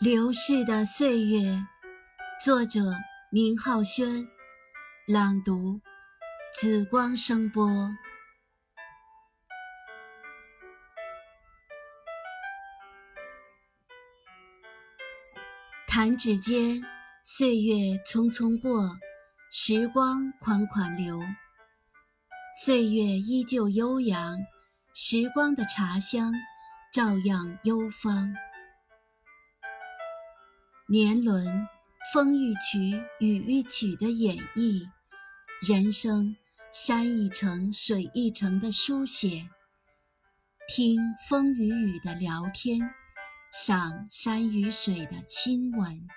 [0.00, 1.60] 流逝的岁月，
[2.40, 2.80] 作者
[3.32, 4.28] 明浩轩，
[5.08, 5.80] 朗读
[6.54, 7.68] 紫光声波。
[15.88, 16.80] 弹指间，
[17.24, 17.74] 岁月
[18.06, 18.96] 匆匆过，
[19.50, 21.18] 时光款款流。
[22.64, 24.38] 岁月依旧悠扬，
[24.94, 26.32] 时光的茶香
[26.92, 28.32] 照样幽芳。
[30.90, 31.68] 年轮，
[32.14, 34.88] 风一曲，雨一曲的演绎，
[35.60, 36.34] 人生
[36.72, 39.50] 山一程，水一程的书写。
[40.66, 42.80] 听风与雨的聊天，
[43.52, 46.08] 赏山与水的亲吻。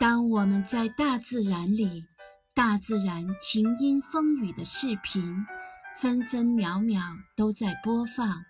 [0.00, 2.06] 当我们在大自然里，
[2.54, 5.44] 大自然琴音风雨的视频，
[5.94, 7.02] 分分秒秒
[7.36, 8.46] 都在播放。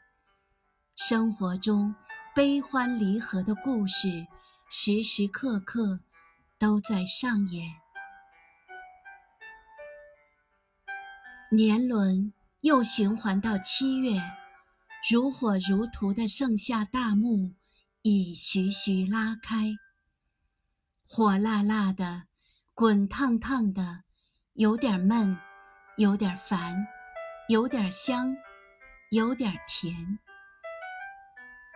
[0.94, 1.92] 生活中。
[2.34, 4.26] 悲欢离合的故事，
[4.70, 6.00] 时时刻刻
[6.58, 7.74] 都在上演。
[11.50, 14.18] 年轮又循环到七月，
[15.10, 17.52] 如火如荼的盛夏大幕
[18.00, 19.74] 已徐徐拉开。
[21.06, 22.22] 火辣辣的，
[22.72, 24.04] 滚烫烫的，
[24.54, 25.36] 有点闷，
[25.98, 26.86] 有点烦，
[27.50, 28.34] 有点香，
[29.10, 30.18] 有点甜。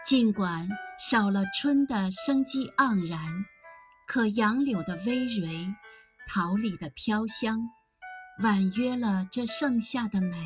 [0.07, 3.19] 尽管少了春的生机盎然，
[4.07, 5.75] 可杨柳的葳蕤，
[6.29, 7.59] 桃李的飘香，
[8.41, 10.37] 婉约了这盛夏的美。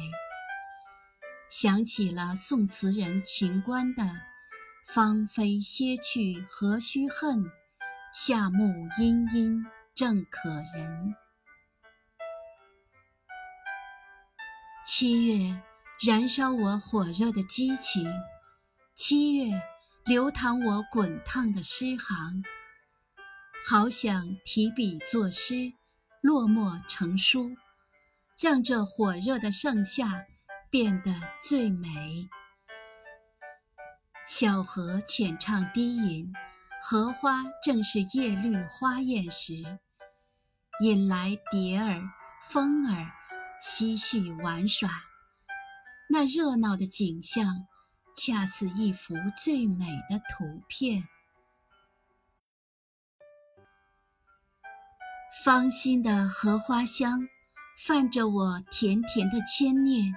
[1.50, 4.02] 想起了宋词人秦观的
[4.94, 7.44] “芳菲歇去何须恨，
[8.14, 9.62] 夏木阴阴
[9.94, 11.14] 正可人”。
[14.86, 15.54] 七月，
[16.00, 18.10] 燃烧我火热的激情。
[19.02, 19.62] 七月，
[20.04, 22.44] 流淌我滚烫的诗行。
[23.66, 25.72] 好想提笔作诗，
[26.20, 27.56] 落墨成书，
[28.38, 30.26] 让这火热的盛夏
[30.68, 32.28] 变得最美。
[34.26, 36.30] 小河浅唱低吟，
[36.82, 39.54] 荷花正是叶绿花艳时，
[40.82, 42.02] 引来蝶儿、
[42.42, 43.10] 蜂儿
[43.62, 44.90] 嬉戏玩耍，
[46.10, 47.64] 那热闹的景象。
[48.22, 51.08] 恰似一幅最美的图片。
[55.42, 57.26] 芳心的荷花香，
[57.78, 60.14] 泛着我甜甜的牵念。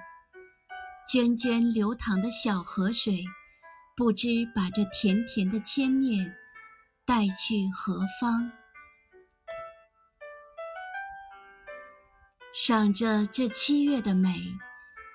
[1.08, 3.24] 涓涓流淌的小河水，
[3.96, 6.36] 不知把这甜甜的牵念
[7.06, 8.52] 带去何方。
[12.52, 14.38] 赏着这七月的美，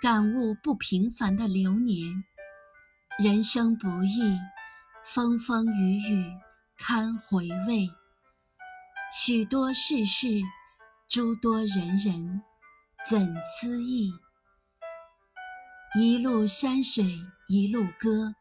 [0.02, 2.24] 感悟不平凡的流年。
[3.22, 4.40] 人生不易，
[5.04, 6.26] 风风雨雨
[6.78, 7.90] 堪回味。
[9.12, 10.42] 许多世事，
[11.10, 12.42] 诸多人人，
[13.10, 14.14] 怎思议？
[16.00, 17.20] 一路山水
[17.50, 18.34] 一路歌，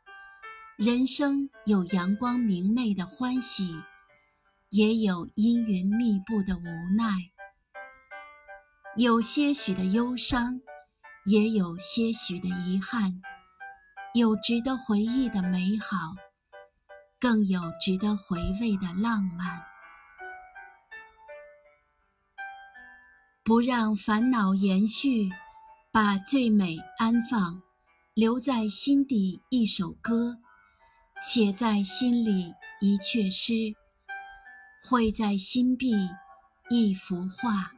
[0.77, 3.75] 人生有阳光明媚的欢喜，
[4.71, 6.63] 也有阴云密布的无
[6.97, 7.33] 奈，
[8.97, 10.61] 有些许的忧伤，
[11.27, 13.21] 也有些许的遗憾。
[14.15, 16.17] 有值得回忆的美好，
[17.21, 19.63] 更有值得回味的浪漫。
[23.45, 25.31] 不让烦恼延续，
[25.93, 27.63] 把最美安放，
[28.15, 30.39] 留在心底一首歌，
[31.23, 33.77] 写在心里一阙诗，
[34.83, 35.93] 绘在心壁
[36.71, 37.78] 一幅画。